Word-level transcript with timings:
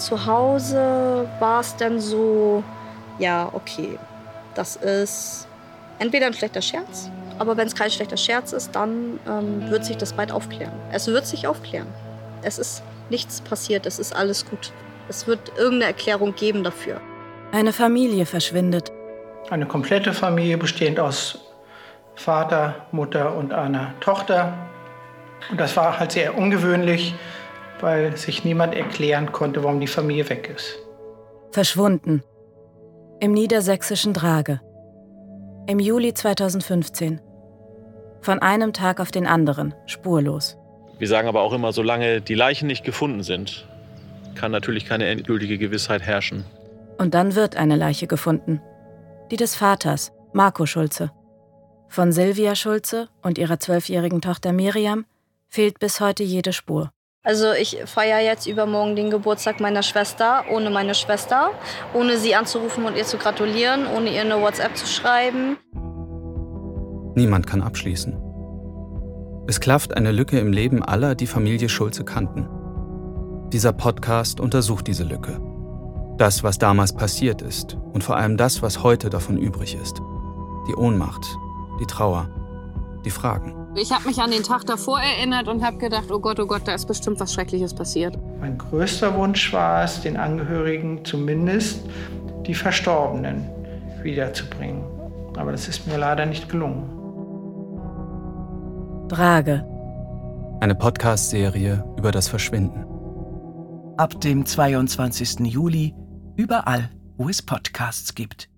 Zu 0.00 0.24
Hause 0.24 1.28
war 1.40 1.60
es 1.60 1.76
dann 1.76 2.00
so, 2.00 2.64
ja, 3.18 3.50
okay, 3.52 3.98
das 4.54 4.76
ist 4.76 5.46
entweder 5.98 6.24
ein 6.24 6.32
schlechter 6.32 6.62
Scherz, 6.62 7.10
aber 7.38 7.58
wenn 7.58 7.66
es 7.66 7.74
kein 7.74 7.90
schlechter 7.90 8.16
Scherz 8.16 8.54
ist, 8.54 8.74
dann 8.74 9.20
ähm, 9.28 9.70
wird 9.70 9.84
sich 9.84 9.98
das 9.98 10.14
bald 10.14 10.32
aufklären. 10.32 10.72
Es 10.90 11.06
wird 11.06 11.26
sich 11.26 11.46
aufklären. 11.46 11.86
Es 12.40 12.58
ist 12.58 12.82
nichts 13.10 13.42
passiert, 13.42 13.84
es 13.84 13.98
ist 13.98 14.16
alles 14.16 14.48
gut. 14.48 14.72
Es 15.10 15.26
wird 15.26 15.52
irgendeine 15.58 15.92
Erklärung 15.92 16.34
geben 16.34 16.64
dafür. 16.64 16.98
Eine 17.52 17.74
Familie 17.74 18.24
verschwindet. 18.24 18.90
Eine 19.50 19.66
komplette 19.66 20.14
Familie 20.14 20.56
bestehend 20.56 20.98
aus 20.98 21.38
Vater, 22.14 22.86
Mutter 22.90 23.36
und 23.36 23.52
einer 23.52 23.92
Tochter. 24.00 24.54
Und 25.50 25.60
das 25.60 25.76
war 25.76 25.98
halt 25.98 26.12
sehr 26.12 26.38
ungewöhnlich, 26.38 27.14
weil 27.82 28.16
sich 28.16 28.44
niemand 28.44 28.74
erklären 28.74 29.32
konnte, 29.32 29.62
warum 29.64 29.80
die 29.80 29.86
Familie 29.86 30.28
weg 30.28 30.52
ist. 30.54 30.78
Verschwunden. 31.52 32.22
Im 33.20 33.32
niedersächsischen 33.32 34.14
Drage. 34.14 34.60
Im 35.66 35.78
Juli 35.78 36.14
2015. 36.14 37.20
Von 38.22 38.38
einem 38.40 38.72
Tag 38.72 39.00
auf 39.00 39.10
den 39.10 39.26
anderen, 39.26 39.74
spurlos. 39.86 40.56
Wir 40.98 41.08
sagen 41.08 41.28
aber 41.28 41.42
auch 41.42 41.52
immer, 41.52 41.72
solange 41.72 42.20
die 42.20 42.34
Leichen 42.34 42.66
nicht 42.66 42.84
gefunden 42.84 43.22
sind, 43.22 43.66
kann 44.34 44.52
natürlich 44.52 44.84
keine 44.86 45.06
endgültige 45.06 45.58
Gewissheit 45.58 46.02
herrschen. 46.02 46.44
Und 46.98 47.14
dann 47.14 47.34
wird 47.34 47.56
eine 47.56 47.76
Leiche 47.76 48.06
gefunden. 48.06 48.60
Die 49.30 49.36
des 49.36 49.54
Vaters, 49.54 50.12
Marco 50.32 50.66
Schulze. 50.66 51.10
Von 51.88 52.12
Silvia 52.12 52.54
Schulze 52.54 53.08
und 53.22 53.38
ihrer 53.38 53.58
zwölfjährigen 53.58 54.20
Tochter 54.20 54.52
Miriam 54.52 55.06
fehlt 55.48 55.78
bis 55.80 56.00
heute 56.00 56.22
jede 56.22 56.52
Spur. 56.52 56.90
Also 57.22 57.52
ich 57.52 57.76
feiere 57.84 58.20
jetzt 58.20 58.46
übermorgen 58.46 58.96
den 58.96 59.10
Geburtstag 59.10 59.60
meiner 59.60 59.82
Schwester, 59.82 60.44
ohne 60.50 60.70
meine 60.70 60.94
Schwester, 60.94 61.50
ohne 61.92 62.16
sie 62.16 62.34
anzurufen 62.34 62.86
und 62.86 62.96
ihr 62.96 63.04
zu 63.04 63.18
gratulieren, 63.18 63.86
ohne 63.94 64.10
ihr 64.10 64.22
eine 64.22 64.40
WhatsApp 64.40 64.74
zu 64.74 64.86
schreiben. 64.86 65.58
Niemand 67.14 67.46
kann 67.46 67.60
abschließen. 67.60 68.18
Es 69.46 69.60
klafft 69.60 69.94
eine 69.94 70.12
Lücke 70.12 70.38
im 70.38 70.50
Leben 70.50 70.82
aller, 70.82 71.14
die 71.14 71.26
Familie 71.26 71.68
Schulze 71.68 72.04
kannten. 72.04 72.48
Dieser 73.52 73.74
Podcast 73.74 74.40
untersucht 74.40 74.86
diese 74.86 75.04
Lücke. 75.04 75.40
Das, 76.16 76.42
was 76.42 76.56
damals 76.56 76.94
passiert 76.94 77.42
ist 77.42 77.76
und 77.92 78.02
vor 78.02 78.16
allem 78.16 78.38
das, 78.38 78.62
was 78.62 78.82
heute 78.82 79.10
davon 79.10 79.36
übrig 79.36 79.74
ist. 79.74 79.98
Die 80.68 80.74
Ohnmacht, 80.74 81.26
die 81.80 81.86
Trauer, 81.86 82.30
die 83.04 83.10
Fragen. 83.10 83.59
Ich 83.76 83.92
habe 83.92 84.08
mich 84.08 84.20
an 84.20 84.32
den 84.32 84.42
Tag 84.42 84.66
davor 84.66 85.00
erinnert 85.00 85.46
und 85.46 85.64
habe 85.64 85.78
gedacht, 85.78 86.10
oh 86.10 86.18
Gott, 86.18 86.40
oh 86.40 86.46
Gott, 86.46 86.62
da 86.64 86.74
ist 86.74 86.86
bestimmt 86.86 87.20
was 87.20 87.32
Schreckliches 87.32 87.72
passiert. 87.72 88.18
Mein 88.40 88.58
größter 88.58 89.16
Wunsch 89.16 89.52
war 89.52 89.84
es, 89.84 90.00
den 90.00 90.16
Angehörigen 90.16 91.04
zumindest 91.04 91.82
die 92.46 92.54
Verstorbenen 92.54 93.48
wiederzubringen. 94.02 94.84
Aber 95.36 95.52
das 95.52 95.68
ist 95.68 95.86
mir 95.86 95.98
leider 95.98 96.26
nicht 96.26 96.48
gelungen. 96.48 96.96
Drage. 99.08 99.64
Eine 100.60 100.74
Podcast-Serie 100.74 101.84
über 101.96 102.10
das 102.10 102.28
Verschwinden. 102.28 102.84
Ab 103.96 104.20
dem 104.20 104.44
22. 104.44 105.40
Juli 105.40 105.94
überall, 106.36 106.90
wo 107.16 107.28
es 107.28 107.40
Podcasts 107.40 108.14
gibt. 108.14 108.49